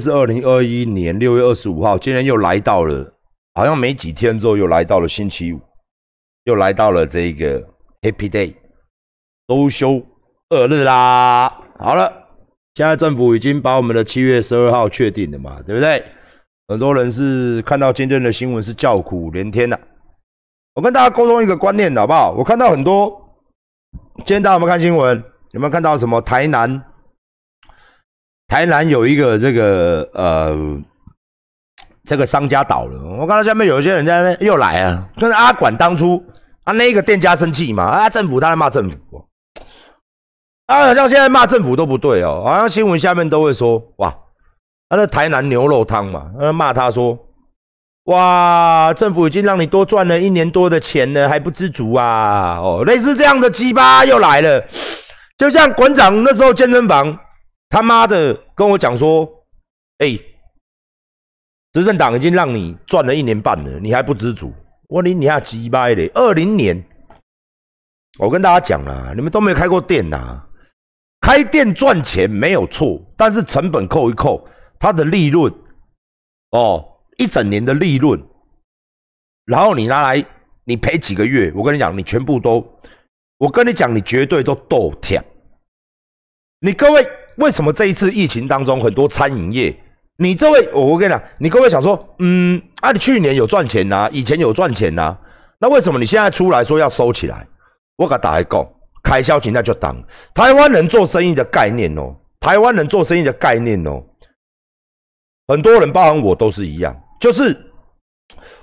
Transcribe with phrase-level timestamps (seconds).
[0.00, 3.12] 是二零二一年六月二十五号，今天又来到了，
[3.54, 5.60] 好像没几天之后又来到了星期五，
[6.44, 7.60] 又来到了这个
[8.00, 8.54] Happy Day，
[9.46, 10.02] 周休
[10.48, 11.52] 二日啦。
[11.78, 12.10] 好了，
[12.74, 16.02] 现在政府已经把我们的七月十二号确定了嘛，对不对？
[16.68, 19.78] 很多人是看到今天的新闻是叫苦连天呐。
[20.74, 22.32] 我跟大家沟通一个观念，好不好？
[22.32, 23.10] 我看到很多，
[24.18, 25.22] 今天大家有没有看新闻？
[25.50, 26.82] 有没有看到什么台南？
[28.50, 30.58] 台南有一个这个呃，
[32.04, 33.00] 这个商家倒了。
[33.20, 36.20] 我看到下面有一些人在那边又来啊，跟阿管当初
[36.64, 39.24] 啊那个店家生气嘛，啊政府他在骂政府，
[40.66, 44.12] 啊好像现在骂政府都不对哦，好像新闻下面都会说哇，
[44.88, 47.16] 他的台南牛肉汤嘛，骂他说
[48.06, 54.64] 哇政府已经让你多赚了一年多的钱了，还不知足啊，哦类似这样的鸡巴又来了，
[55.38, 57.16] 就像馆长那时候健身房。
[57.70, 59.46] 他妈的，跟我讲说，
[59.98, 60.18] 哎，
[61.72, 64.52] 执政党已经让你赚了一年半了，你还不知足？
[64.88, 66.10] 我你你还鸡掰嘞！
[66.14, 66.84] 二零年，
[68.18, 70.42] 我跟大家讲了，你们都没有开过店呐，
[71.20, 74.44] 开店赚钱没有错，但是成本扣一扣，
[74.80, 75.54] 它的利润，
[76.50, 76.84] 哦，
[77.18, 78.20] 一整年的利润，
[79.44, 80.26] 然后你拿来，
[80.64, 82.80] 你赔几个月，我跟你讲，你全部都，
[83.38, 85.22] 我跟你讲，你绝对都倒贴。
[86.58, 87.19] 你各位。
[87.40, 89.74] 为什么这一次疫情当中很多餐饮业？
[90.16, 95.16] 你这位，我我跟你讲，你各位想说，嗯，啊，你去年有赚钱呐，以前有赚钱呐，
[95.58, 97.46] 那为什么你现在出来说要收起来？
[97.96, 98.66] 我给大家讲，
[99.02, 99.96] 开销钱那就当
[100.34, 104.02] 台湾人做生意的概念哦，台湾人做生意的概念哦，
[105.48, 107.58] 很多人包含我都是一样，就是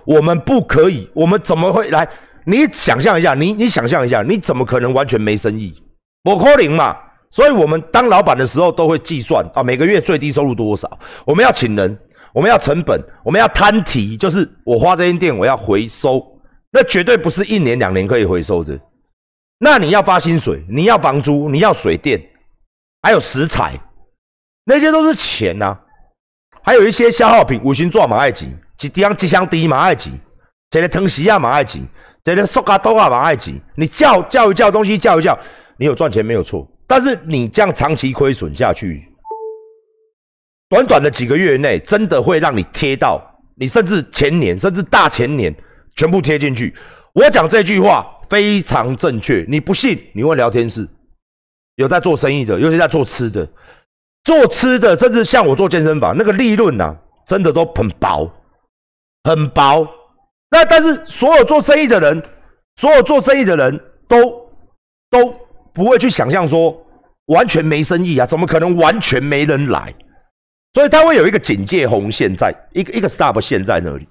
[0.05, 2.08] 我们不可以，我们怎么会来？
[2.45, 5.73] 你想象一下，你你想象一下，你怎么可能完全没生意？
[6.23, 6.95] 我可能嘛？
[7.30, 10.89] 所以，我们当老板的时候都会计算啊，每个月最低收入多少？
[11.25, 12.00] 我们要请人，
[12.33, 16.23] 我们要成本，我们要摊提，就是我花这间店，我要回收，
[16.72, 18.80] 那绝对不是一年两年可以回收的。
[19.60, 22.21] 那你要发薪水，你要房租，你要水电，
[23.02, 23.73] 还有食材，
[24.64, 25.77] 那些都是钱呐。
[26.64, 28.49] 还有一些消耗品，五行做马爱钱，
[28.82, 30.14] 一箱一箱低马爱钱，
[30.70, 31.86] 这个藤席啊马爱钱，
[32.23, 33.60] 这个塑胶刀啊马爱钱。
[33.76, 35.37] 你叫叫一叫东西叫一叫，
[35.77, 36.66] 你有赚钱没有错。
[36.89, 39.05] 但是你这样长期亏损下去，
[40.70, 43.21] 短短的几个月内，真的会让你贴到
[43.58, 45.53] 你甚至前年甚至大前年
[45.98, 46.73] 全部贴进去。
[47.14, 50.87] 我讲这句话非常正确，你不信你问聊天室，
[51.75, 53.45] 有在做生意的，尤其在做吃的，
[54.23, 58.31] 做吃的，甚至像我做健身房，那个利润呐，真的都很薄，
[59.25, 59.86] 很薄。
[60.52, 62.23] 那但是所有做生意的人，
[62.77, 63.77] 所有做生意的人
[64.08, 64.49] 都
[65.09, 65.47] 都。
[65.77, 66.76] 不会去想象说
[67.27, 69.93] 完全没生意啊，怎么可能完全没人来？
[70.73, 74.08] 所以他会有一个警戒红线在，一个一个 stop 线在那里。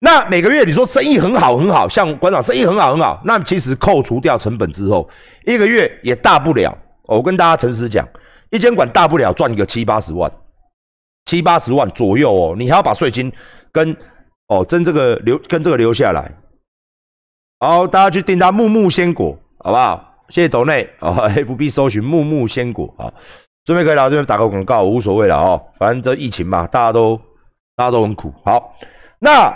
[0.00, 5.08] 那每个月你说生意很好很好，像馆长生意很好很好，那其实扣除掉成本之后，
[5.46, 6.76] 一个月也大不了。
[7.04, 8.04] 我跟大家诚实讲，
[8.50, 10.28] 一间馆大不了赚个七八十万，
[11.26, 12.56] 七八十万左右哦。
[12.58, 13.32] 你还要把税金
[13.70, 13.96] 跟
[14.48, 16.32] 哦，跟这个留跟这个留下来。
[17.60, 20.09] 好，大家去订他木木鲜果，好不好？
[20.30, 23.12] 谢谢斗内啊，不必搜寻木木鲜果啊，
[23.66, 27.20] 顺便可以来这边打个广告，无所谓了哦，反正这疫情嘛，大家都
[27.76, 28.32] 大家都很苦。
[28.44, 28.78] 好，
[29.18, 29.54] 那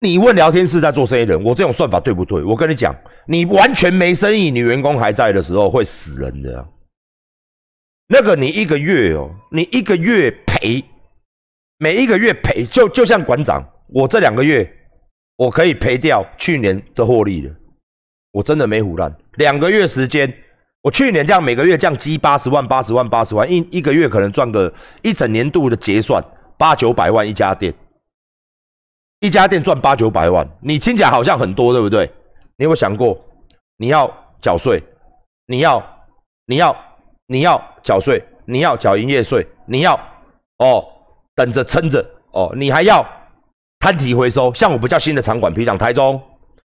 [0.00, 2.42] 你问聊天室在做生意人，我这种算法对不对？
[2.42, 2.94] 我跟你讲，
[3.26, 6.68] 你完全没生意，你员工还在的时候会死人的。
[8.08, 10.84] 那个你一个月哦，你一个月赔，
[11.78, 14.68] 每一个月赔，就就像馆长，我这两个月
[15.36, 17.54] 我可以赔掉去年的获利了。
[18.32, 20.30] 我真的没胡乱，两个月时间，
[20.82, 24.70] 我去年这样每个月这样积八十万、八十万、八十万，一一个月可能赚个
[25.00, 26.22] 一整年度的结算
[26.58, 27.72] 八九百万一家店，
[29.20, 32.04] 一家店赚八九百万，你听起来好像很多，对不对？
[32.58, 33.18] 你有没有想过，
[33.78, 34.06] 你要
[34.42, 34.82] 缴税，
[35.46, 35.82] 你要，
[36.44, 36.76] 你要，
[37.28, 39.98] 你要缴税，你要缴营业税，你要
[40.58, 40.84] 哦，
[41.34, 43.02] 等着撑着哦，你还要
[43.78, 46.20] 摊提回收，像我不叫新的场馆，比如讲台中，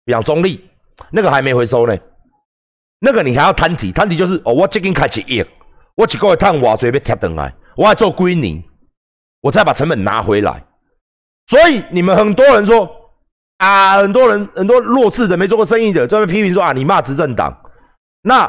[0.06, 0.70] 比如讲中立。
[1.10, 1.98] 那个还没回收呢，
[3.06, 5.44] 那个你还要摊提，摊提就是哦，我这根开始亿，
[5.94, 8.64] 我一个月赚偌济要贴等来，我要做归年，
[9.42, 10.64] 我再把成本拿回来。
[11.48, 12.90] 所以你们很多人说
[13.58, 17.54] 啊，很多人很多弱智的没做过生意的，在那批评说啊，你骂执政党，
[18.22, 18.44] 那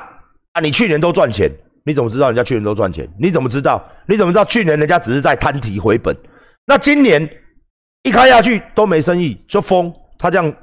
[0.52, 1.50] 啊你去年都赚钱，
[1.84, 3.12] 你怎么知道人家去年都赚钱？
[3.18, 3.84] 你怎么知道？
[4.06, 6.16] 你怎么知道去年人家只是在摊提回本？
[6.64, 7.28] 那今年
[8.04, 10.54] 一开下去都没生意，就疯，他这样。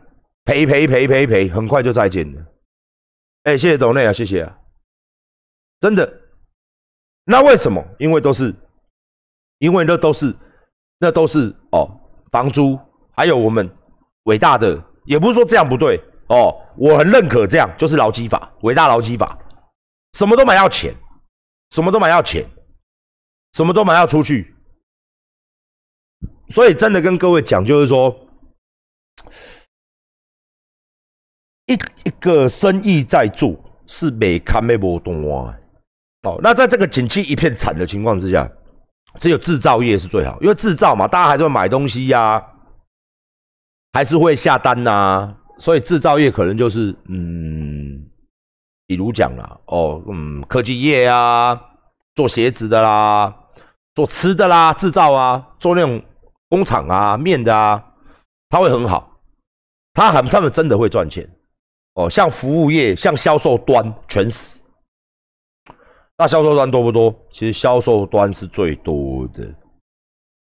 [0.43, 2.41] 赔赔赔赔赔，很快就再见了。
[3.43, 4.59] 哎，谢谢董内啊，谢谢啊，
[5.79, 6.21] 真的。
[7.25, 7.83] 那为什么？
[7.97, 8.53] 因为都是
[9.59, 10.35] 因为那都是
[10.99, 11.89] 那都是哦
[12.31, 12.77] 房租，
[13.15, 13.67] 还有我们
[14.23, 19.37] 伟大的，也不是说这样不对哦，我很认可这样，就是劳基法，伟大劳基法，
[20.13, 20.95] 什么都买要钱，
[21.71, 22.47] 什么都买要钱，
[23.53, 24.55] 什么都买要出去，
[26.49, 28.27] 所以真的跟各位讲，就是说。
[31.71, 31.73] 一
[32.03, 33.55] 一个生意在做
[33.87, 35.57] 是没看没波动啊，
[36.23, 38.49] 哦，那在这个景气一片惨的情况之下，
[39.19, 42.43] 只有制造业是最好，因为制造嘛，大家还是会买东西呀，
[43.93, 48.05] 还是会下单呐，所以制造业可能就是嗯，
[48.85, 51.59] 比如讲啦，哦，嗯，科技业啊，
[52.15, 53.33] 做鞋子的啦，
[53.95, 56.03] 做吃的啦，制造啊，做那种
[56.49, 57.81] 工厂啊，面的啊，
[58.49, 59.21] 它会很好，
[59.93, 61.29] 他很他们真的会赚钱。
[61.93, 64.63] 哦，像服务业、像销售端全死。
[66.17, 67.13] 那销售端多不多？
[67.31, 69.43] 其实销售端是最多的，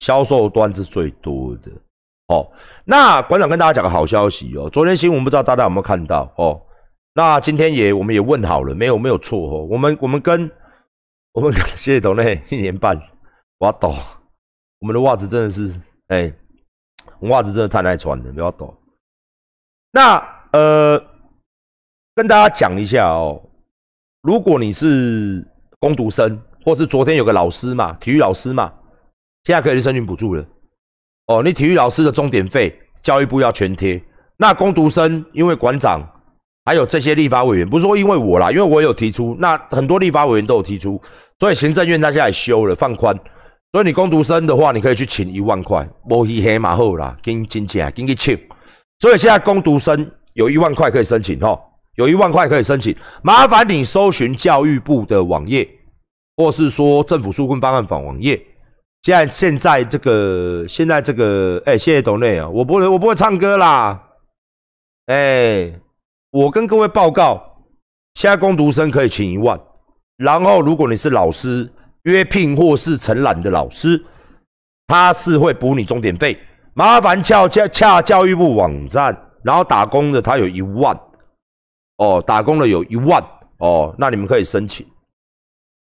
[0.01, 1.71] 销售端是最多的。
[2.29, 2.51] 哦，
[2.85, 6.61] 那馆长跟大家讲个好消息哦，昨天新闻不知道大家有没有看到哦？
[7.13, 9.65] 那今天也我们也问好了，没有没有错哦。
[9.71, 10.51] 我们我们跟
[11.33, 13.01] 我们谢谢董内一年半，
[13.59, 13.95] 我懂，
[14.81, 15.79] 我们的袜子真的是
[16.09, 16.33] 哎，
[17.21, 18.75] 袜子真的太耐穿了，不要抖。
[19.93, 20.17] 那
[20.53, 21.06] 呃。
[22.17, 23.39] 跟大家讲一下哦，
[24.23, 25.47] 如果你是
[25.79, 28.73] 攻读生，或是昨天有个老师嘛，体育老师嘛，
[29.45, 30.43] 现在可以去申请补助了。
[31.27, 34.03] 哦，你体育老师的钟点费，教育部要全贴。
[34.39, 36.01] 那攻读生，因为馆长
[36.65, 40.99] 还有这些立法委员，不是说因为我啦，因为我有提出，那很多立法委员都有提出，
[41.39, 43.15] 所以行政院他现在修了放宽，
[43.73, 48.39] 所以你攻读生的话，你可以去请一万块，摸黑黑马后啦，跟金钱跟你请。
[49.01, 51.61] 所以现在攻读生有一万块可以申请哈。
[51.97, 55.69] 有一万块可以申请，麻烦你搜寻教育部的网页，
[56.37, 58.41] 或是说政府纾困方案访网页。
[59.03, 64.03] 现在现在这个现在这个，哎，谢谢董内啊，我不会我不会唱歌啦，
[65.07, 65.73] 哎，
[66.33, 67.63] 我跟各位报告，
[68.15, 69.59] 现在攻读生可以请一万，
[70.17, 71.71] 然后如果你是老师
[72.03, 74.05] 约聘或是承揽的老师，
[74.89, 76.37] 他是会补你钟点费，
[76.75, 80.99] 麻烦洽洽洽教育部网站，然后打工的他有一万。
[81.97, 83.23] 哦，打工的有一万
[83.59, 84.87] 哦，那你们可以申请。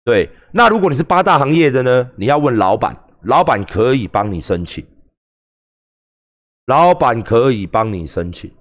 [0.03, 2.11] 对，那如果你是八大行业的呢？
[2.17, 4.85] 你要问老板，老板可以帮你申请。
[6.65, 8.51] 老板可以帮你申请。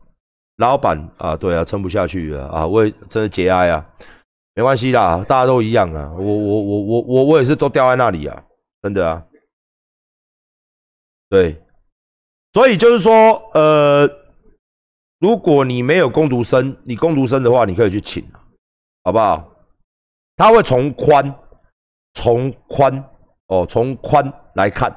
[0.59, 3.85] 老板啊，对啊，撑不下去了啊，我也真的节哀啊，
[4.55, 8.44] 没关系啦，大家都一样啊，我我我我我我也是都掉在那里啊，
[8.83, 9.25] 真的啊。
[11.29, 11.61] 对，
[12.53, 13.12] 所以就是说，
[13.55, 14.22] 呃。
[15.23, 18.29] 如果你没有攻读生，你攻读生的话，你可以去请，
[19.05, 19.55] 好不好？
[20.35, 21.33] 他会从宽，
[22.15, 22.93] 从宽
[23.47, 24.21] 哦，从宽
[24.57, 24.93] 来看。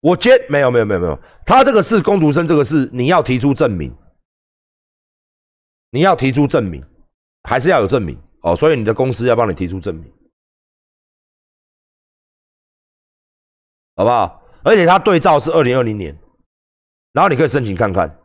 [0.00, 3.94] 我接没有没有没有没有，他这个是攻读生，这个是你要提出证明，
[5.90, 6.82] 你要提出证明，
[7.42, 8.56] 还是要有证明哦。
[8.56, 10.10] 所以你的公司要帮你提出证明，
[13.96, 14.42] 好不好？
[14.64, 16.18] 而且他对照是二零二零年，
[17.12, 18.18] 然后你可以申请看看。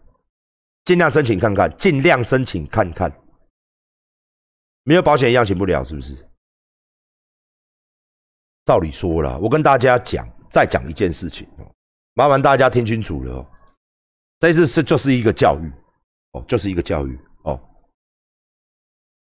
[0.84, 3.12] 尽量申请看看，尽量申请看看，
[4.84, 6.28] 没有保险一样请不了，是不是？
[8.66, 11.66] 照理说了，我跟大家讲，再讲一件事情哦
[12.14, 13.48] 麻烦大家听清楚了哦。
[14.40, 15.72] 这次是就是一个教育
[16.32, 17.60] 哦，就是一个教育哦，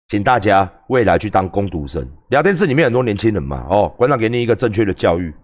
[0.09, 2.07] 请大家未来去当攻读生。
[2.31, 5.35] 聊天室里面很多年轻人嘛哦，馆长给你一个正确的教育，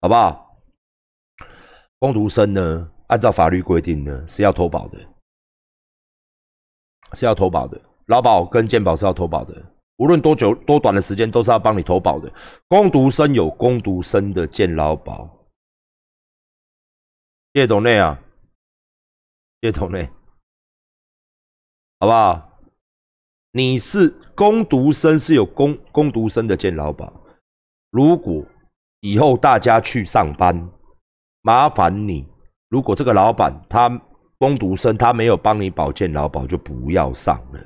[0.00, 0.58] 好不好？
[1.98, 4.98] 攻读生呢，按照法律规定呢，是要投保的。
[7.12, 9.54] 是要投保的，劳保跟健保是要投保的，
[9.96, 12.30] 无论多久多短的时间都是要帮你投保的。
[12.68, 15.28] 攻读生有攻读生的健劳保，
[17.52, 18.20] 叶董内啊，
[19.60, 20.10] 叶董内，
[22.00, 22.60] 好不好？
[23.52, 27.12] 你是攻读生是有攻攻读生的健劳保，
[27.90, 28.44] 如果
[29.00, 30.68] 以后大家去上班，
[31.42, 32.26] 麻烦你，
[32.68, 34.02] 如果这个老板他。
[34.38, 37.60] 攻读生他没有帮你保健劳保，就不要上了，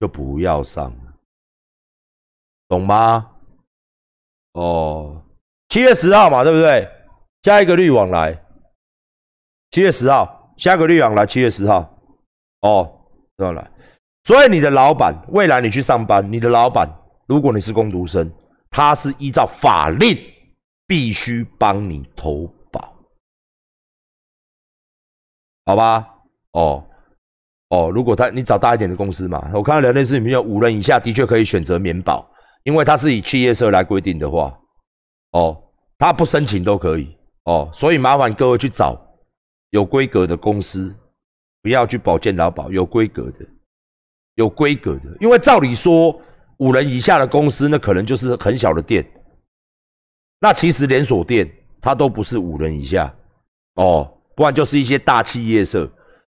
[0.00, 1.14] 就不要上了，
[2.68, 3.30] 懂吗？
[4.52, 5.22] 哦，
[5.68, 6.88] 七月十号嘛，对不对？
[7.42, 8.42] 下一个绿网来，
[9.70, 11.98] 七月十号，下个绿网来，七月十号，
[12.62, 13.00] 哦，
[13.36, 13.70] 这样来。
[14.24, 16.88] 所以你的老板未来你去上班，你的老板
[17.26, 18.30] 如果你是攻读生，
[18.70, 20.18] 他是依照法令
[20.86, 22.52] 必须帮你投。
[25.68, 26.08] 好吧，
[26.52, 26.82] 哦，
[27.68, 32.26] 哦，如果他你找大一点的公司嘛，我看到聊天室里面有五人以下的确可以选择免保，
[32.62, 34.58] 因为它是以企业社来规定的话，
[35.32, 35.62] 哦，
[35.98, 38.98] 他不申请都可以哦，所以麻烦各位去找
[39.68, 40.98] 有规格的公司，
[41.60, 43.46] 不要去保健劳保，有规格的，
[44.36, 46.18] 有规格的，因为照理说
[46.60, 49.06] 五人以下的公司，那可能就是很小的店，
[50.40, 51.46] 那其实连锁店
[51.78, 53.14] 它都不是五人以下
[53.74, 55.84] 哦，不然就是一些大企业社，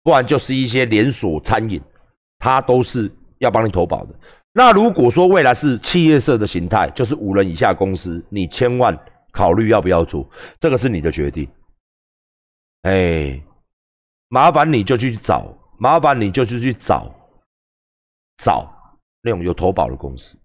[0.03, 1.81] 不然就是一些连锁餐饮，
[2.41, 4.15] 它都是要帮你投保的。
[4.53, 8.99] 那如果说未来是企业社的形态，就是五人以下公司，你千万
[9.31, 10.29] 考虑要不要做，
[10.59, 11.49] 这个是你的决定。
[12.83, 13.41] 哎，
[14.31, 17.09] 麻烦你就去找，麻烦你就去去找，
[18.39, 18.69] 找
[19.23, 20.37] 那种有投保的公司。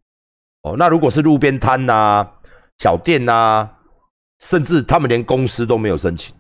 [0.62, 2.24] 哦，那如果是路边摊呐、
[2.78, 3.68] 小店呐，
[4.42, 6.36] 甚至他们连公司都没有申请，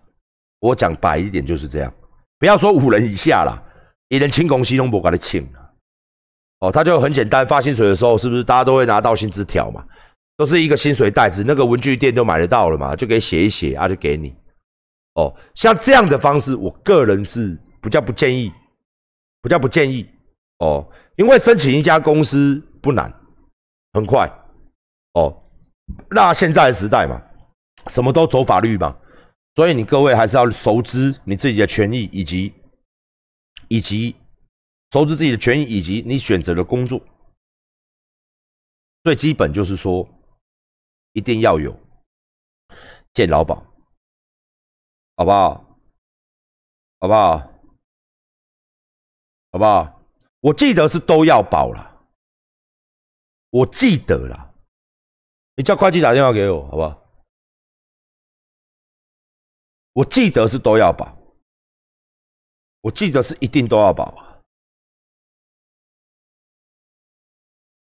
[0.59, 1.93] 我讲白一点就是这样，
[2.39, 3.61] 不要说五人以下啦，
[4.09, 5.47] 一人轻公司都不给他请。
[6.59, 9.85] 哦，他就很简单，发薪水的时候是不是大家都会拿到薪资条嘛？
[10.37, 14.35] 都是一个薪水袋子，那个文具店就买得到了嘛，就可以写一写啊，就给你。
[15.13, 18.51] 哦，像这样的方式，我个人是比较不建议，
[19.41, 20.07] 比较不建议。
[20.59, 23.11] 哦，因为申请一家公司不难，
[23.93, 24.27] 很快。
[25.13, 25.35] 哦，
[26.09, 27.21] 那现在的时代嘛，
[27.87, 28.95] 什么都走法律嘛，
[29.57, 32.53] 所以你各位还是要熟知你自己的权益以及
[33.69, 34.15] 以及。
[34.91, 37.01] 熟知自己的权益以及你选择的工作，
[39.03, 40.07] 最基本就是说，
[41.11, 41.77] 一定要有
[43.13, 43.55] 健劳保，
[45.17, 45.77] 好不好？
[46.99, 47.37] 好不好？
[49.51, 50.01] 好不好？
[50.39, 52.07] 我记得是都要保了，
[53.49, 54.55] 我记得了。
[55.57, 57.06] 你叫会计打电话给我，好不好？
[59.97, 61.17] 我记得是都要保，
[62.81, 64.37] 我记得是一定都要保啊。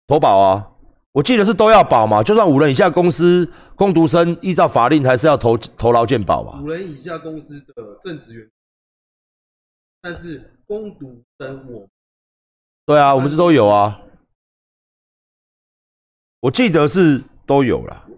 [0.06, 0.70] 投保啊，
[1.10, 6.62] 我记得是都要保嘛，就算五人以下公司工读生，依照法令还是要投投劳健保嘛。
[6.62, 8.48] 五人以下公司的正职员，
[10.00, 11.88] 但是工读生我，
[12.86, 14.00] 对啊，我们这都有啊。
[16.38, 18.08] 我记得是都有了。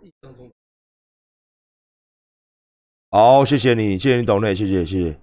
[3.10, 5.18] 好，谢谢你，谢谢你懂内，谢谢谢谢。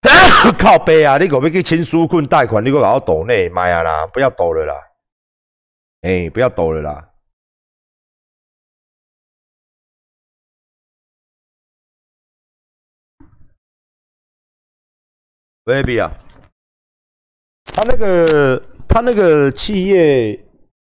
[0.58, 1.18] 靠背啊！
[1.18, 2.64] 你可不可以签纾困贷款？
[2.64, 4.06] 你给我搞抖内，妈呀啦！
[4.06, 4.74] 不要抖了啦！
[6.00, 7.10] 哎，不要抖了啦
[15.64, 16.10] ！baby 啊，
[17.66, 20.42] 他那个他那个企业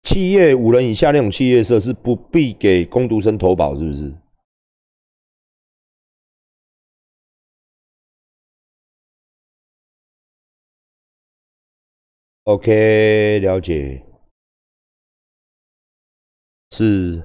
[0.02, 4.12] 企业五人以下那种企业社是不必给工读生投保，是不是
[12.50, 14.04] ？OK，了解，
[16.70, 17.22] 是，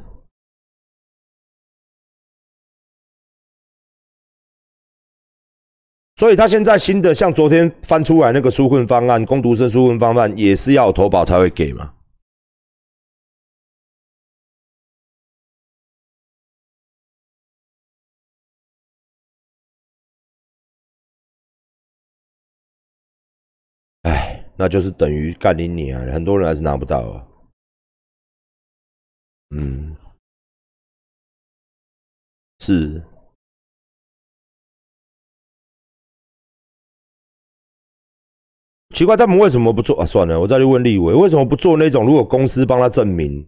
[6.17, 11.94] 所以他现在新的像昨天翻出来那个纾困方案，工读生纾困方案也是要投保才会给吗
[24.57, 26.01] 那就是等于干你你啊！
[26.11, 27.27] 很多人还是拿不到啊。
[29.49, 29.95] 嗯，
[32.59, 33.03] 是。
[38.93, 40.05] 奇怪，他们为什么不做啊？
[40.05, 42.05] 算了，我再去问立伟，为什么不做那种？
[42.05, 43.45] 如果公司帮他证明，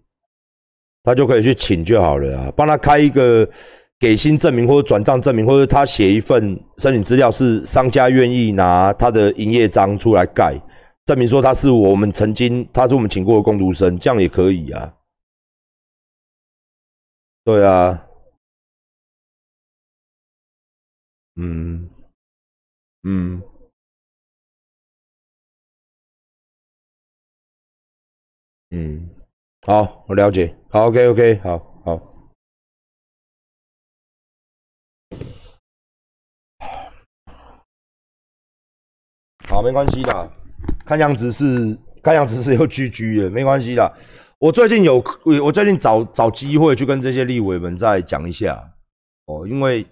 [1.03, 2.51] 他就可以去请就好了啊。
[2.51, 3.49] 帮他开一个
[3.97, 10.61] 给薪证明或者转账证明，或者他写一份申请资料，是商家愿意拿他的营业章出来盖。
[11.07, 14.93] 证明说他是我们曾经，他是我们请过的工读生，这样也可以啊。
[17.45, 18.05] 对啊，
[21.35, 21.89] 嗯，
[23.03, 23.41] 嗯，
[28.71, 29.09] 嗯，
[29.61, 30.53] 好，我了解。
[30.69, 31.97] 好，OK，OK，好好，
[39.47, 40.36] 好，没关系的。
[40.87, 43.91] 看样子是，看样子是又居居了，没关系啦。
[44.39, 45.03] 我最近有，
[45.43, 48.55] 我最近找找机会去跟这些立委们再讲一下
[49.25, 49.85] 哦，因为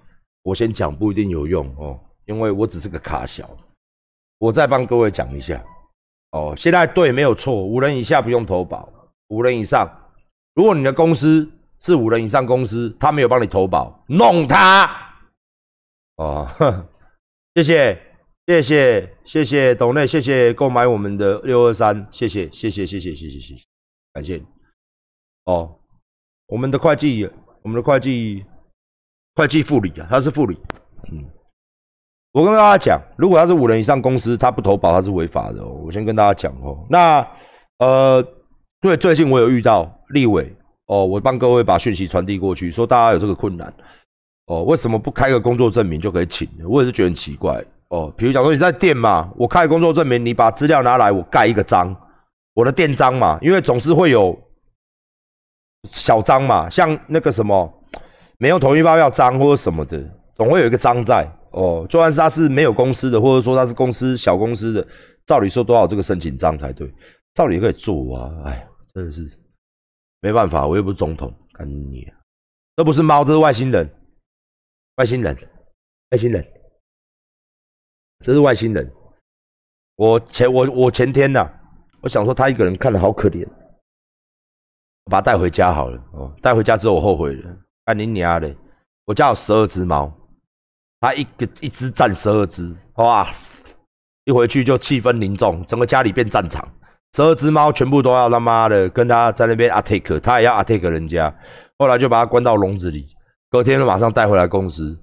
[0.44, 3.50] 我先讲不一定有用哦，因为我只是个卡小，
[4.38, 5.62] 我再帮各位讲一下
[6.32, 6.54] 哦。
[6.56, 8.88] 现在对没有错，五人以下不用投保，
[9.28, 9.86] 五人以上，
[10.54, 14.90] 如果你的公司是五人以上公司，他没有帮你投保，弄他
[16.16, 16.48] 哦，
[17.56, 18.02] 谢谢。
[18.48, 23.64] 谢谢谢谢董内，谢谢购买我们的六二三，谢谢谢谢谢谢谢谢谢谢，
[24.14, 24.40] 感谢
[25.46, 25.76] 哦。
[26.48, 27.28] 我们的会计
[27.64, 28.46] 我们的会计
[29.34, 30.56] 会计副理啊，他是副理。
[31.12, 31.26] 嗯，
[32.34, 35.82] 我跟大家讲，如果他是五人以上公司，他不投保他是违法的、哦。
[35.84, 36.86] 我先跟大家讲哦。
[36.88, 37.28] 那
[37.80, 38.24] 呃，
[38.80, 43.74] 对，最近我有遇到立委哦，我帮各位把讯息传递过去，说大家有这个困难
[44.46, 46.48] 哦，为什么不开个工作证明就可以请？
[46.64, 48.14] 我也是觉得很奇怪哦。
[48.18, 51.96] 比如讲说你在店嘛，我开工作证明，你把资料拿来，我盖一个章，
[52.54, 54.38] 我的店章嘛，因为总是会有
[55.90, 57.72] 小章嘛，像那个什么
[58.38, 61.86] 没有统一发票章或者什么的，总会有一个章在哦。
[61.90, 64.88] 就算是他是没有公司的，或者说他是公司小公司的，
[65.26, 66.92] 照理说都要这个申请章才对，
[67.34, 68.32] 照理可以做啊。
[68.46, 69.22] 哎，真的是
[70.22, 72.18] 没办法，我又不是总统，干你、啊，
[72.76, 73.88] 这不是猫，这是外星人，
[74.96, 75.38] 外星人，
[76.12, 76.44] 外星人，
[78.26, 78.92] 这是外星人。
[79.98, 81.48] 我前我我前天呐、
[82.02, 83.48] 我想说他一个人看了好可怜，
[85.04, 86.02] 我把他带回家好了。
[86.14, 87.56] 哦，带回家之后我后悔了，
[87.86, 88.52] 干你娘的！
[89.06, 90.12] 我家有十二只猫，
[91.00, 93.28] 他一个一只占十二只，哇！
[94.24, 96.68] 一回去就气氛凝重，整个家里变战场。
[97.16, 101.32] 十二只猫全部都要他妈的跟他在那边 attack，他也要 attack 人家。
[101.78, 103.08] 后来就把他关到笼子里，
[103.52, 105.00] 隔天就马上带回来公司。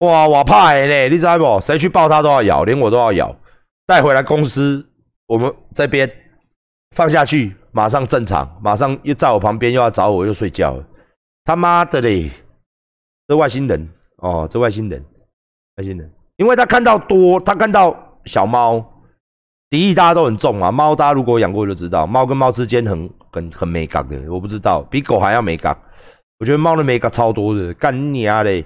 [0.00, 1.60] 哇，我怕的呢，你知道不？
[1.60, 3.34] 谁去抱它都要咬，连我都要咬。
[3.86, 4.86] 带回来公司，
[5.26, 6.08] 我们这边
[6.94, 10.84] 放下去，马上正常，马上又在我旁边又要找我，又睡觉了。
[11.44, 12.30] 他妈的嘞！
[13.26, 13.88] 这外星人
[14.18, 15.04] 哦，这外星人，
[15.76, 18.84] 外星人，因为他看到多，他看到小猫，
[19.68, 20.70] 敌意大家都很重啊。
[20.70, 25.76] 猫大家如果养过就知道，猫跟猫之间很很很没感的，我不知道，比狗还要没感。
[26.38, 28.64] 我觉得猫的没感超多的，干你啊嘞！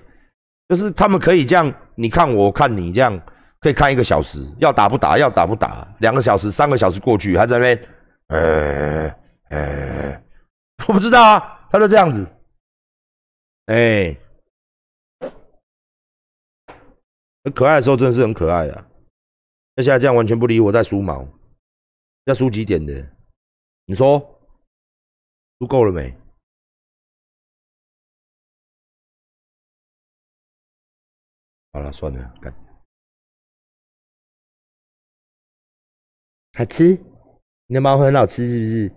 [0.73, 3.15] 就是他们可以这样，你看我，看你这样，
[3.61, 7.89] 可以看一个小时，要打不打，要打不打，两个小时、三个小时过去，还在那边，
[8.29, 9.09] 呃
[9.51, 10.25] 呃，
[10.89, 12.27] 我不知道啊，他就这样子，
[13.67, 14.17] 哎、
[17.45, 18.87] 很可爱的时候真的是很可爱啊。
[19.77, 21.29] 那现在这样完全不理我，在梳毛，
[22.25, 23.07] 要梳几点的？
[23.85, 24.19] 你说
[25.59, 26.17] 梳够了没？
[31.73, 32.55] 好了，算了，干。
[36.53, 36.99] 好吃？
[37.67, 38.93] 你的猫很好吃是不是？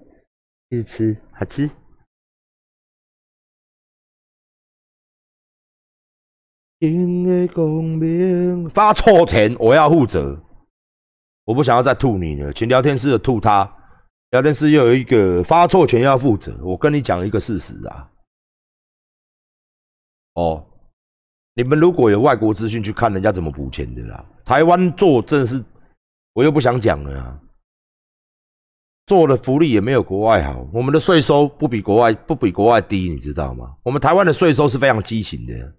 [0.69, 1.69] 一直吃，好吃。
[6.79, 10.43] 因为公平发错钱，我要负责。
[11.45, 13.63] 我不想要再吐你了，请聊天室的吐他。
[14.31, 16.59] 聊天室又有一个发错钱要负责。
[16.61, 18.11] 我跟你讲一个事实啊。
[20.33, 20.67] 哦，
[21.55, 25.63] 你们如果有外国资讯去看人家怎么补钱的啦，台湾做真的是，
[26.33, 27.41] 我又不想讲了啊。
[29.05, 33.73] 做的福利也没有国外好，我们的税收不比国外不比国外低，你知道吗？
[33.83, 35.75] 我们台湾的税收是非常畸形的。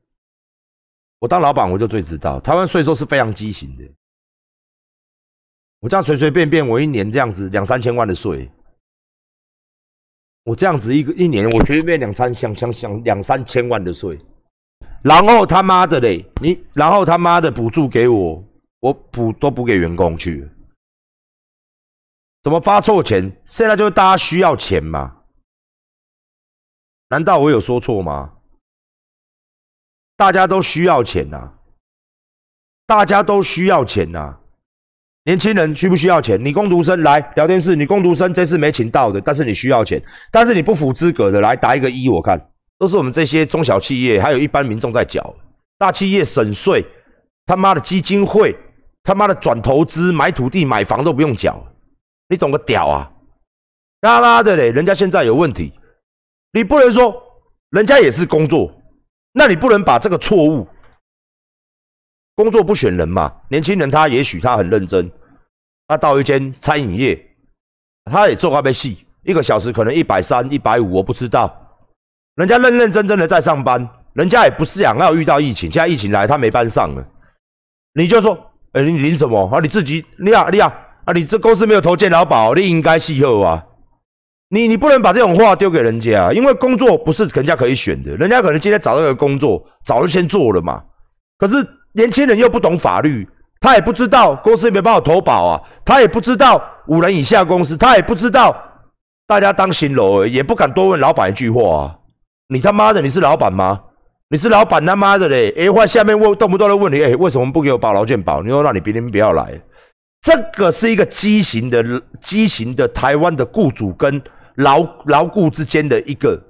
[1.19, 3.85] 我当老板我就最知道，台湾税收是非常畸形的。
[5.81, 8.51] 我这样随随便便，我一年这样子两三千万的税，
[10.45, 14.19] 我这样子一个一年，我随便两三想想想两三千万的税，
[15.03, 18.45] 然后他妈的嘞，你然后他妈的补助给我，
[18.81, 20.49] 我补都补给员工去，
[22.43, 23.31] 怎么发错钱？
[23.45, 25.17] 现在就是大家需要钱嘛？
[27.09, 28.33] 难道我有说错吗？
[30.17, 31.53] 大家都需要钱呐、
[32.87, 34.41] 大家都需要钱呐、
[35.25, 36.43] 年轻人需不需要钱？
[36.43, 45.35] 你工读生来聊天室，你工读生这次没请到的，但是你需要钱，但是你不符资格的，来打一个一，我看都是我们这些中小企业还有一般民众在缴，
[45.79, 46.85] 大企业省税，
[47.47, 48.55] 他妈的基金会，
[49.03, 51.65] 他妈的转投资买土地买房都不用缴，
[52.29, 53.13] 你懂个屌啊！
[54.01, 55.73] 他妈的嘞，人家现在有问题，
[56.53, 57.15] 你不能说
[57.71, 58.71] 人家也是工作，
[59.33, 60.69] 那你不能把这个错误。
[62.35, 65.11] 工作不选人嘛，年轻人他也许他很认真，
[65.89, 67.37] 他到一间餐饮业，
[68.05, 71.66] 他也做咖啡戏，一个小时可能一百三、一百五，我不知道。
[72.37, 77.05] 人家认认真真的在上班，人家也不是想要遇到疫情，现在疫情来他没班上了，
[77.95, 78.39] 你就说，
[78.73, 79.59] 哎、你领什么啊？
[79.61, 80.73] 你自己，你啊你啊
[81.07, 83.65] 啊，你这公司没有投健劳保，你应该系后啊。
[84.51, 90.83] 你你不能把这种话丢给人家，因为工作不是人家可以选的，人家可能今天找到一个工作，早就先做了嘛。
[91.39, 91.57] 可是
[91.95, 93.27] 年轻人又不懂法律，
[93.61, 98.55] 他也不知道公司没办法投保啊，他也不知道五人以下公司，他也不知道
[99.27, 101.99] 大家当新楼，也不敢多问老板一句话啊。
[102.49, 103.83] 你他妈的你是老板吗？
[104.29, 105.55] 你是老板他妈的嘞！
[105.57, 108.43] 哎，换下面问动不动的问你，哎，为什么不给我保劳健保？
[108.43, 109.61] 你说让你别人不要来，
[110.21, 114.21] 这个是一个畸形的畸形的台湾的雇主跟
[114.57, 116.41] 劳劳雇之间的一个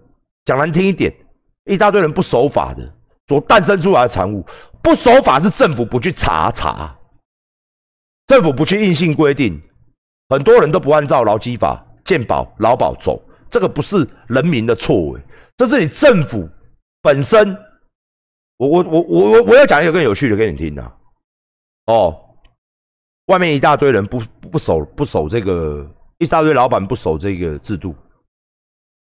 [0.46, 1.14] 讲难听一点，
[1.64, 2.94] 一大堆人不守法的
[3.28, 4.44] 所诞生出来的产物。
[4.80, 6.96] 不守法是政府不去查查，
[8.26, 9.60] 政府不去硬性规定，
[10.28, 15.20] 很多人都不按照劳基法、健保、劳保走，这个不是人民的错位，
[15.56, 16.48] 这是你政府
[17.00, 17.56] 本身。
[18.58, 20.96] 我我我我我我要讲一个更有趣的给你听啊！
[21.86, 22.36] 哦，
[23.26, 24.18] 外面一大堆人不
[24.50, 27.94] 不守不守这个，一大堆老板不守这个制度，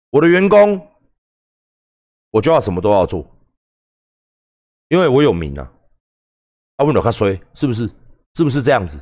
[0.09, 0.81] 我的员工
[2.31, 3.29] 我就要什么都要做。
[4.89, 5.71] 因为我有名啊，
[6.77, 7.87] 阿问了他说是不是？
[8.35, 8.99] 是不是这样子？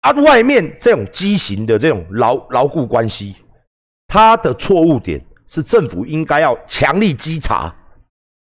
[0.00, 3.36] 啊，外面这种畸形的这种牢牢固关系，
[4.08, 7.70] 他的错误点是政府应该要强力稽查。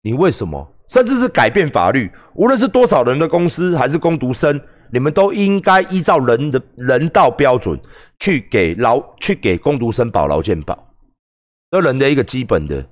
[0.02, 0.68] 你为什么？
[0.90, 4.60] 甚至是改变法律，无论是多少人的公司还是工读生，
[4.92, 7.80] 你们都应该依照人的人道标准
[8.20, 10.78] 去给劳去给工读生保劳健保，
[11.70, 12.84] 这人的一个基本的。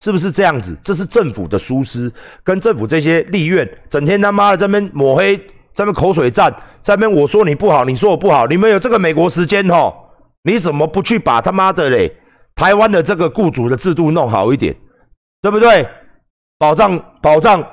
[0.00, 0.78] 是不是这样子？
[0.82, 2.12] 这是政府的疏失，
[2.44, 5.36] 跟政府这些立院整天他妈的在那边抹黑，
[5.72, 9.94] 在那边口水战，在那边我说你不好，你说我不好，你们有这个美国时间吼？
[10.44, 12.10] 你怎么不去把他妈的嘞
[12.58, 14.74] 台湾的这个雇主的制度弄好一点，
[15.40, 15.88] 对不对？
[16.58, 17.64] 保障保障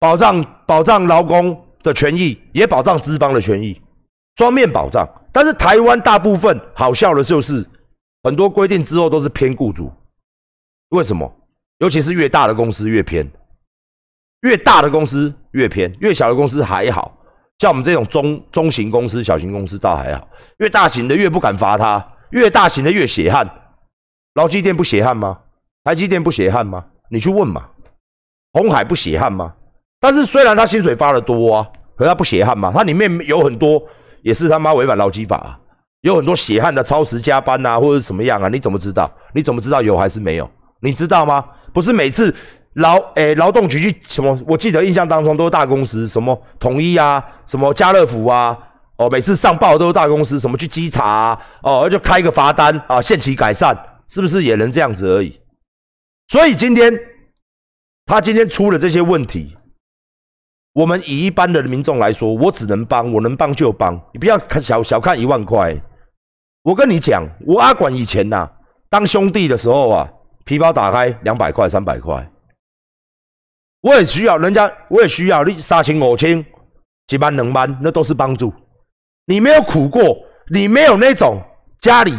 [0.00, 3.80] 保障保障劳工的权益，也保障资方的权益，
[4.36, 5.08] 双面保障。
[5.30, 7.64] 但是台湾大部分好笑的就是，
[8.24, 9.92] 很多规定之后都是偏雇主，
[10.88, 11.32] 为什么？
[11.78, 13.24] 尤其是越大的公司越偏，
[14.40, 17.16] 越大的公司越偏，越小的公司还好，
[17.60, 20.26] 像我们这种中中型公司、小型公司倒还好。
[20.58, 23.48] 越大型的越不敢罚他，越大型的越血汗。
[24.34, 25.38] 劳基店不血汗吗？
[25.84, 26.84] 台积电不血汗吗？
[27.10, 27.66] 你去问嘛。
[28.52, 29.52] 红海不血汗吗？
[30.00, 31.66] 但是虽然他薪水发的多啊，
[31.96, 32.70] 可他不血汗吗？
[32.74, 33.82] 他里面有很多
[34.22, 35.58] 也是他妈违反劳基法，啊，
[36.02, 38.48] 有很多血汗的超时加班啊，或者什么样啊？
[38.48, 39.10] 你怎么知道？
[39.34, 40.50] 你怎么知道有还是没有？
[40.80, 41.44] 你知道吗？
[41.72, 42.34] 不是每次
[42.74, 44.38] 劳诶劳动局去什么？
[44.46, 48.58] 我记得印象当中都是大公司，什么统一啊，什么家乐福啊，
[48.96, 53.76] 哦，每次上报都是大公司，什么去稽查啊哦，就开一个罚单啊，限期改善，
[54.12, 55.40] 是不是也能这样子而已？
[56.28, 56.92] 所以今天
[58.04, 59.56] 他今天出了这些问题，
[60.74, 65.74] 我们以一般的民众来说，我只能帮，我能帮就帮，你不要看小小看一万块。
[66.62, 68.48] 我跟你讲，我阿管以前呐，
[68.88, 70.12] 当兄弟的时候啊。
[70.44, 72.28] 皮包打开两百块三百块，
[73.80, 76.44] 我也需要人家，我也需要你三千五千，
[77.06, 78.52] 几班两班，那都是帮助。
[79.26, 80.02] 你没有苦过，
[80.52, 81.40] 你没有那种
[81.78, 82.12] 家里，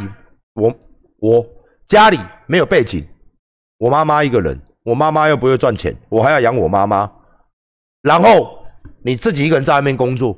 [0.54, 0.74] 我
[1.18, 1.46] 我
[1.88, 3.06] 家里没有背景，
[3.78, 7.12] 我妈妈一个人，我妈妈又不会赚钱，我还要养我妈妈。
[8.02, 8.66] 然后
[9.04, 10.38] 你自己一个人在外面工作，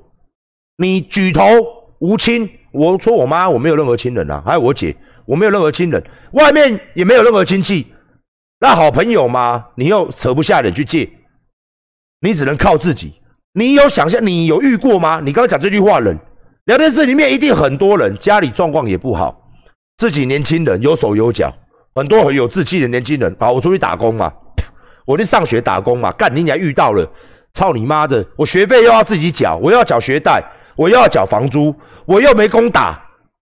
[0.78, 1.44] 你举头
[2.00, 2.50] 无亲。
[2.72, 4.96] 我说我妈，我没有任何亲人啊，还有我姐。
[5.26, 6.04] 我没有任何亲人，
[6.34, 7.88] 外面也没有任何亲戚，
[8.60, 9.70] 那好朋友吗？
[9.74, 11.10] 你又扯不下脸去借，
[12.20, 13.20] 你只能靠自己。
[13.54, 14.24] 你有想象？
[14.24, 15.20] 你有遇过吗？
[15.26, 16.16] 你刚刚讲这句话，人
[16.66, 19.45] 聊天室里面一定很多人家里状况也不好，
[19.98, 21.54] 自己年轻人有手有脚，
[21.94, 23.34] 很多很有志气的年轻人。
[23.40, 24.32] 好，我出去打工嘛，
[25.06, 27.10] 我去上学打工嘛，干你你还遇到了，
[27.54, 28.24] 操你妈的！
[28.36, 30.44] 我学费又要自己缴，我又要缴学贷，
[30.76, 31.74] 我又要缴房租，
[32.06, 33.02] 我又没工打。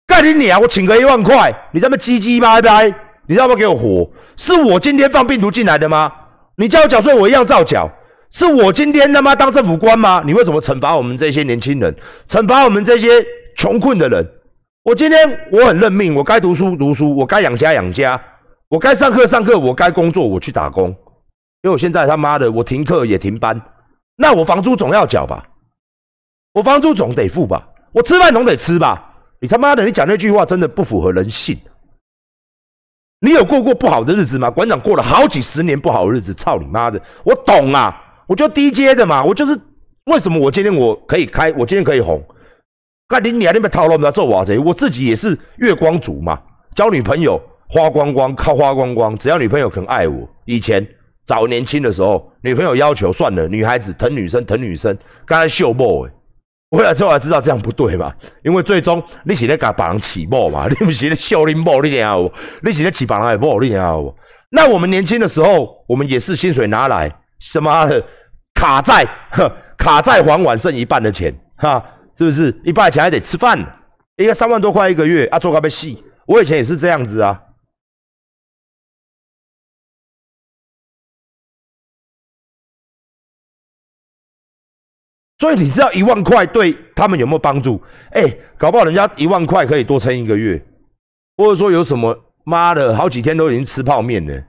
[0.06, 0.60] 干你娘！
[0.60, 2.94] 我请个一万块，你他妈唧唧歪歪，
[3.26, 4.10] 你要不要给我活？
[4.36, 6.10] 是我今天放病毒进来的吗？
[6.56, 7.88] 你叫我缴税，我一样照缴。
[8.32, 10.22] 是我今天他妈当政府官吗？
[10.24, 11.94] 你为什么惩罚我们这些年轻人，
[12.26, 13.08] 惩罚我们这些
[13.56, 14.26] 穷困的人？
[14.82, 18.20] 我今天我很认命，我该读书读书，我该养家养家，
[18.68, 20.88] 我该上课上课，我该工作我去打工。
[20.88, 23.60] 因为我现在他妈的我停课也停班，
[24.16, 25.46] 那我房租总要缴吧？
[26.54, 27.68] 我房租总得付吧？
[27.92, 29.06] 我吃饭总得吃吧？
[29.38, 29.84] 你他妈的！
[29.84, 31.58] 你讲那句话真的不符合人性。
[33.20, 34.50] 你有过过不好的日子吗？
[34.50, 36.98] 馆长过了好几十年不好的日子，操你妈的！
[37.22, 37.94] 我懂啊，
[38.26, 39.58] 我就低阶的嘛，我就是
[40.06, 42.22] 为什么我今天我可以开，我今天可以红。
[43.10, 44.56] 干你你还那边套路要做瓦贼？
[44.56, 46.40] 我自己也是月光族嘛，
[46.76, 49.18] 交女朋友花光光，靠花光光。
[49.18, 50.86] 只要女朋友肯爱我，以前
[51.26, 54.96] 早年轻的时候，女朋友要求算了，女孩子疼女生疼女生，
[55.26, 56.08] 刚才秀 boy。
[56.70, 62.30] 回来之后才知道这样不对嘛，因为最终你是在给别人起步嘛，你不是在笑你某，你听好
[62.62, 64.14] 你是在起别人的某，你听好
[64.50, 67.88] 那我们年轻的时候，我们也是薪水拿来，什么
[68.54, 69.04] 卡债，
[69.76, 71.84] 卡债还完剩一半的钱，哈，
[72.20, 72.54] 是不是？
[72.62, 73.58] 一半钱还得吃饭，
[74.16, 76.04] 一个三万多块一个月啊，做个被戏。
[76.26, 77.42] 我以前也是这样子啊。
[85.38, 87.82] 所以你知道一万块对他们有没有帮助？
[88.10, 88.22] 哎，
[88.58, 90.62] 搞不好人家一万块可以多撑一个月，
[91.38, 94.44] 或者说有什么妈的好几天都已经吃泡面了，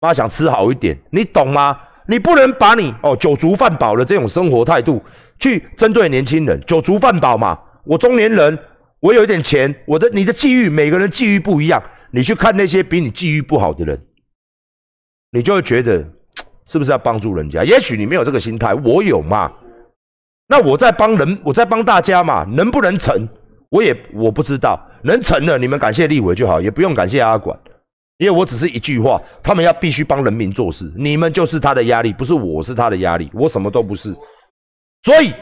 [0.00, 1.78] 妈想吃好一点，你懂吗？
[2.06, 5.02] 你不能把你哦酒足饭饱的这种生活态度
[5.38, 7.58] 去针对年轻人，酒足饭饱嘛。
[7.84, 8.58] 我中年人，
[9.00, 11.82] 我有一点钱，我的你的际遇，每个人际遇不一样。
[12.10, 14.00] 你去看那些比你际遇不好的人，
[15.32, 16.04] 你就会觉得
[16.66, 17.64] 是不是要帮助人家？
[17.64, 19.50] 也许你没有这个心态，我有嘛？
[20.46, 22.44] 那我在帮人，我在帮大家嘛？
[22.52, 23.28] 能不能成？
[23.70, 24.78] 我也我不知道。
[25.02, 27.58] 能成了，你们感谢立委就好，也不用感谢阿管，
[28.18, 34.14] 因为我只是一句话，他们要必须帮人民做事，你们就是他的压力，不是我是他的压力，我什么都不是。
[35.02, 35.34] 所以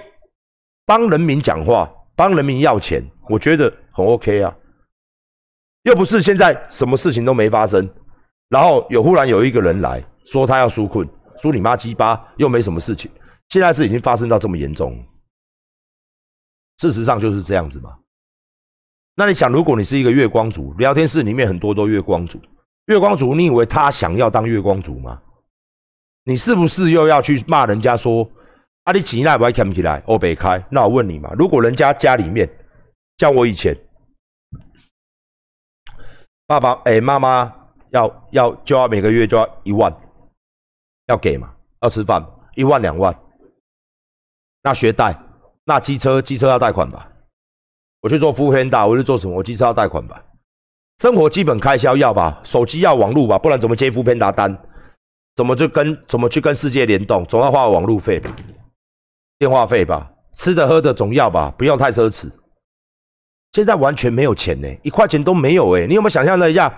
[0.87, 4.57] 帮人民讲话，帮人民要钱，我觉得很 OK 啊。
[5.83, 7.89] 又不是现在什么事情都没发生，
[8.49, 11.07] 然后有忽然有一个人来说他要纾困，
[11.43, 13.11] 纾你妈鸡巴，又没什么事情。
[13.49, 14.97] 现在是已经发生到这么严重，
[16.79, 17.91] 事实上就是这样子嘛。
[19.15, 22.41] 那你想，如果你是一个月光族，聊天室里面很多都月光族，
[22.87, 25.21] 月光族，你以为他想要当月光族吗？
[26.25, 28.29] 你是不是又要去骂人家说，
[28.85, 30.65] 啊，你钱那不还看不起来，我北开？
[30.71, 32.49] 那我问你嘛，如果人家家里面，
[33.19, 33.77] 像我以前，
[36.47, 37.53] 爸爸哎，妈妈
[37.91, 39.93] 要要就要每个月就要一万，
[41.07, 43.17] 要给嘛，要吃饭，一万两万，
[44.63, 45.17] 那学贷，
[45.65, 47.11] 那机车机车要贷款吧？
[48.01, 49.37] 我去做服务偏大，我去做什么？
[49.37, 50.25] 我机车要贷款吧，
[51.03, 54.57] 生活基本开销要吧，手机要网络吧，不然怎么接服务偏达单？
[55.35, 57.27] 怎么就跟怎么去跟世界联动？
[57.27, 58.23] 总要花网路费、
[59.37, 62.31] 电话费吧，吃的喝的总要吧，不要太奢侈。
[63.51, 65.89] 现在完全没有钱呢，一块钱都没有哎！
[65.89, 66.69] 你有没有想象了一下？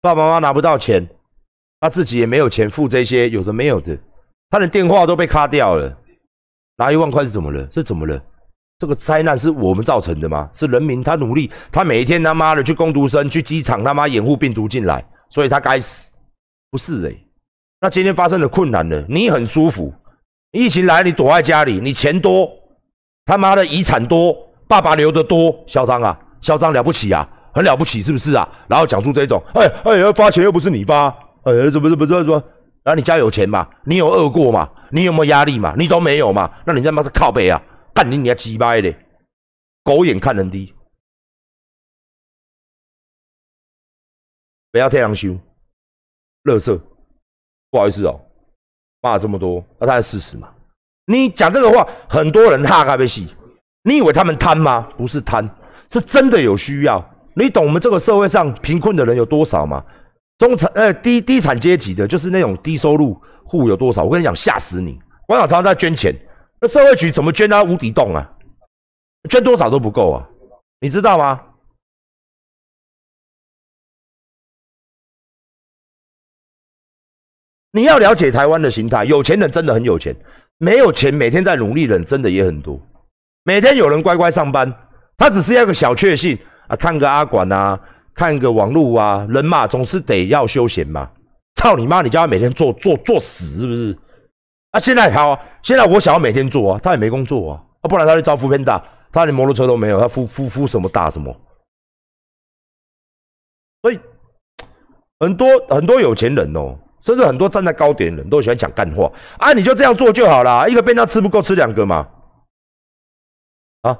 [0.00, 1.04] 爸爸妈妈拿不到钱，
[1.80, 3.98] 他自己也没有钱付这些有的没有的，
[4.50, 5.98] 他的电话都被卡掉了，
[6.76, 7.68] 拿一万块是怎么了？
[7.72, 8.22] 是怎么了？
[8.80, 10.48] 这个灾难是我们造成的吗？
[10.54, 16.10] 是人民他努力，他每一天他妈的去攻读生去机场他妈掩护病毒进来，所以他该死？
[16.70, 17.14] 不是哎，
[17.82, 19.04] 那今天发生的困难呢？
[19.06, 19.92] 你很舒服，
[20.52, 22.50] 疫情来你躲在家里，你钱多，
[23.26, 24.34] 他妈的遗产多，
[24.66, 28.48] 爸爸留的多，嚣张啊，嚣张了不起啊，很了不起是不是啊？
[28.66, 31.08] 然后讲出这种，哎哎，要发钱又不是你发，
[31.42, 32.42] 哎，怎么怎么怎么怎么？
[32.82, 33.68] 然后你家有钱嘛？
[33.84, 34.66] 你有饿过吗？
[34.90, 35.74] 你有没有压力嘛？
[35.76, 36.50] 你都没有嘛？
[36.64, 37.60] 那你他妈是靠背啊？
[37.92, 38.94] 干你你要鸡掰的，
[39.82, 40.74] 狗眼看人低，
[44.70, 45.36] 不要太阳羞，
[46.44, 46.80] 乐色，
[47.70, 48.20] 不好意思哦，
[49.00, 50.54] 骂了这么多，那他是事实嘛？
[51.06, 53.34] 你讲这个话，很多人哈咖啡戏，
[53.82, 54.82] 你以为他们贪吗？
[54.96, 55.48] 不是贪，
[55.90, 57.04] 是真的有需要。
[57.34, 59.84] 你懂我们这个社会上贫困的人有多少吗？
[60.38, 64.04] 中产呃低低产阶级的，就是那种低收入户有多少？
[64.04, 64.98] 我跟你讲，吓死你！
[65.26, 66.14] 馆长常常在捐钱。
[66.60, 68.30] 那社会局怎么捐他无底洞啊？
[69.28, 70.28] 捐多少都不够啊，
[70.80, 71.40] 你知道吗？
[77.72, 80.14] 你要了解台湾的形态，有钱人真的很有钱，
[80.58, 82.80] 没有钱每天在努力人真的也很多。
[83.44, 84.70] 每天有人乖乖上班，
[85.16, 87.80] 他只是要个小确幸啊，看个阿管啊，
[88.12, 91.10] 看个网络啊，人嘛总是得要休闲嘛。
[91.54, 92.02] 操你妈！
[92.02, 93.96] 你叫他每天做做做死是不是？
[94.72, 101.34] 啊，现在好，现在我想要每天做啊，他也没工作啊，啊，不然他去招扶偏大，他连摩托车都没有，他呼呼呼什么大什么？
[103.82, 103.98] 所以
[105.18, 112.06] 很多很多有钱人哦，甚至很多站在高点人都喜欢讲干话啊，你就这样做就好了，一个便当吃不够吃两个嘛，
[113.82, 113.98] 啊，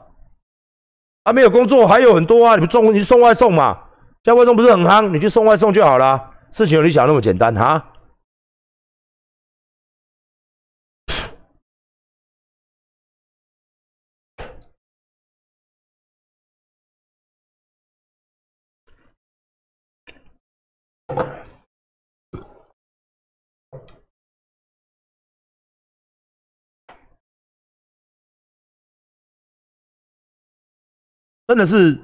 [1.25, 3.89] 啊没有工作还有很多啊，你不送你送外送嘛，
[4.23, 7.90] 现在外送不是很夯，你去送外送就好了，事情有你想那么简单哈？
[31.51, 31.99] 真的是，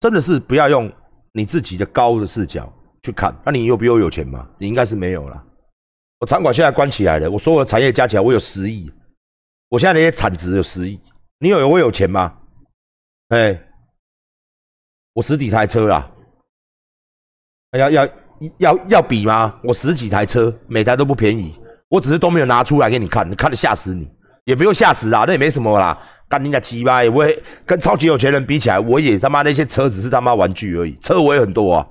[0.00, 0.90] 真的是不要用
[1.32, 3.36] 你自己的高的视角去看。
[3.44, 4.48] 那你有比我有钱吗？
[4.58, 5.44] 你应该是没有了。
[6.18, 8.90] 我场馆现在关起来了，我所有的产业加起来，我有十亿。
[9.68, 10.98] 我现在那些产值有十亿。
[11.40, 12.38] 你有我有钱吗？
[13.28, 13.62] 哎，
[15.12, 16.10] 我十几台车啦。
[17.72, 18.08] 要要
[18.56, 19.60] 要要比吗？
[19.62, 21.54] 我十几台车，每台都不便宜。
[21.90, 24.10] 我只是都没有拿出来给你看，你看的吓死你。
[24.44, 26.00] 也不用吓死啊，那也没什么啦。
[26.28, 27.02] 干你家鸡巴！
[27.10, 30.96] 我也跟超级有钱人比起来，我也他妈那些车子是他妈玩具而已。
[31.00, 31.88] 车我也很多啊，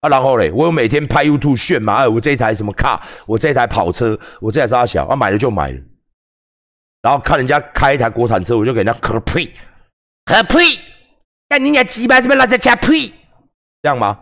[0.00, 5.80] 啊，然后嘞，我有每天拍 YouTube 炫嘛，哎，我这一台什么卡，我这一台跑车，我这台沙小，啊，买了就买了。
[7.00, 9.52] 然后看人家开一台国产车，我就给人家磕呸，
[10.24, 10.58] 磕呸，
[11.48, 13.08] 干你家鸡巴，这边那些加呸，
[13.82, 14.20] 这样吗？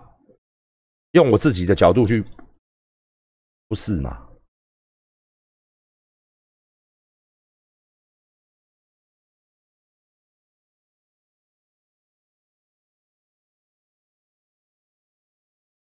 [1.12, 2.24] 用我自己的角度去
[3.68, 4.16] 不是嘛？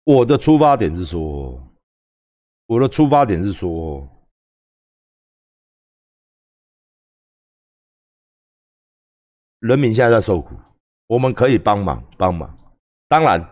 [0.05, 1.59] 我的出发点是说，
[2.67, 4.07] 我的出发点是说，
[9.61, 10.55] 人民现在在受苦，
[11.07, 12.55] 我们可以帮忙帮忙。
[13.09, 13.43] 当然，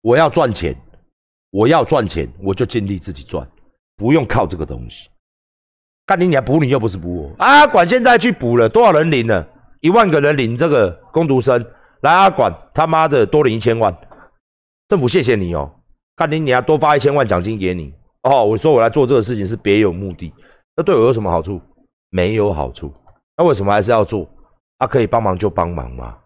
[0.00, 0.76] 我要赚钱，
[1.50, 3.48] 我要赚钱，我就尽力自己赚，
[3.94, 5.08] 不用靠这个东西。
[6.04, 7.64] 干你娘补你又不是补我啊！
[7.64, 9.48] 管现在去补了多少人领了？
[9.80, 11.64] 一万个人领这个工读生，
[12.00, 13.96] 来阿管他妈的多领一千万，
[14.88, 15.72] 政府谢谢你哦。
[16.16, 18.44] 看你你要多发一千万奖金给你哦！
[18.44, 20.32] 我说我来做这个事情是别有目的，
[20.76, 21.60] 那对我有什么好处？
[22.10, 22.92] 没有好处。
[23.36, 24.28] 那为什么还是要做？
[24.78, 26.18] 他可以帮忙就帮忙嘛。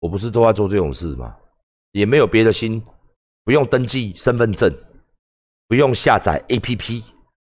[0.00, 1.34] 我不是都在做这种事吗？
[1.92, 2.82] 也没有别的心，
[3.44, 4.72] 不用登记身份证，
[5.68, 7.02] 不用下载 APP，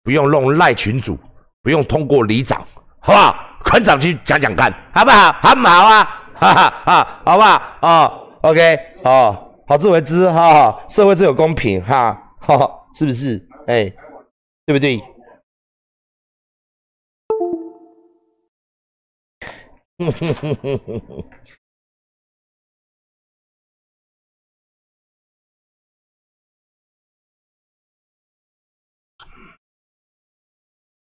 [0.03, 1.17] 不用弄赖群主，
[1.61, 2.65] 不用通过里长，
[2.99, 3.35] 好不好？
[3.65, 5.31] 馆长去讲讲看，好不好？
[5.33, 6.03] 好不好啊？
[6.39, 7.61] 哈哈哈，好不好？
[7.81, 13.47] 哦，OK，哦，好自为之，哈，社会自有公平，哈，哈，是不是？
[13.67, 13.93] 哎，
[14.65, 14.99] 对不对？
[19.99, 21.29] 哼哼哼哼哼哼。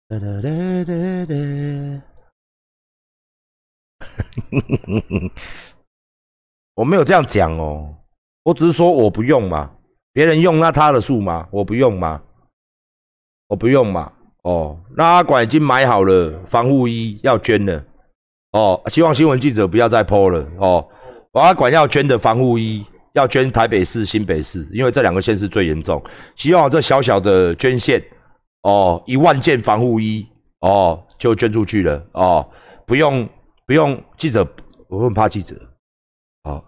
[0.08, 1.34] 哒哒哒哒哒。
[6.74, 8.01] 我没有这样讲哦，
[8.44, 9.70] 我只是说我不用嘛，
[10.12, 11.46] 别人用那他的树吗？
[11.50, 12.20] 我不用吗？
[13.48, 14.12] 我不用嘛。
[14.42, 17.84] 哦，那阿管已经买好了防护衣要捐了。
[18.52, 20.46] 哦，希望新闻记者不要再泼了。
[20.58, 20.88] 哦，
[21.30, 26.02] 我阿管要捐的防护衣要捐台北市、新北市，因为这两个县市最严重。
[26.34, 28.02] 希望这小小的捐献。
[28.62, 30.26] 哦，一万件防护衣
[30.60, 32.48] 哦，就捐出去了哦，
[32.86, 33.28] 不用
[33.66, 34.46] 不用记者，
[34.88, 35.56] 我很怕记者，
[36.44, 36.64] 哦，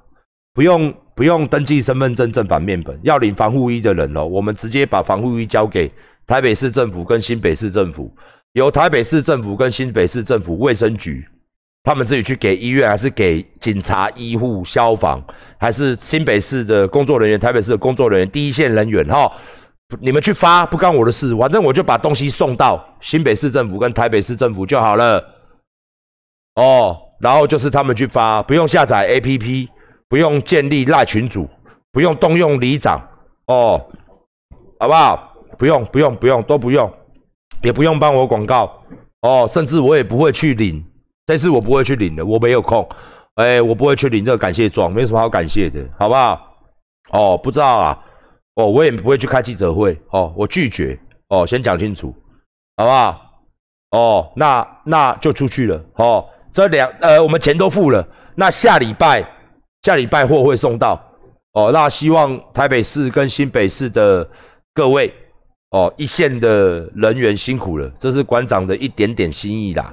[0.52, 5.90] 不用不用登记身份证正反面本，要领防护衣的人哦，我们直接把防护衣交给
[6.26, 8.14] 台北市政府跟新北市政府，
[8.52, 11.24] 由台北市政府跟新北市政府卫生局，
[11.82, 15.22] 他们自己去给医院，还是给警察、医护、消防，
[15.58, 19.30] 还是新北市的工作人员、台北市的工作人员、第一线人员哈。
[20.00, 25.22] 你们去发不干我的事，反正我就把东西送到新北市政府跟台北市政府就好了。
[26.56, 29.68] 哦，然后就是他们去发，不用下载 APP，
[30.08, 31.48] 不用建立赖群组，
[31.92, 33.00] 不用动用里长，
[33.46, 33.80] 哦，
[34.78, 35.32] 好不好？
[35.58, 36.92] 不用，不用，不用，都不用，
[37.62, 38.82] 也不用帮我广告，
[39.22, 40.84] 哦，甚至我也不会去领，
[41.26, 42.88] 这次我不会去领的，我没有空，
[43.34, 46.56] 哎，我不会去领这个感谢状，没什么好感谢的，好不好？
[47.10, 48.04] 哦，不知道啊。
[48.56, 50.96] 哦，我也不会去开记者会哦，我拒绝
[51.28, 52.14] 哦，先讲清楚，
[52.76, 53.20] 好不好？
[53.90, 56.24] 哦，那那就出去了哦。
[56.52, 59.24] 这两呃，我们钱都付了，那下礼拜
[59.84, 60.98] 下礼拜货会送到
[61.52, 61.70] 哦。
[61.70, 64.26] 那希望台北市跟新北市的
[64.72, 65.12] 各位
[65.72, 69.92] 哦，一线的人员辛苦了，这是馆长的一点点心意啦。